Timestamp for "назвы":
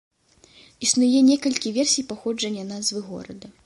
2.75-3.09